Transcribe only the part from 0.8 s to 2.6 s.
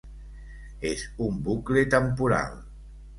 És un bucle temporal!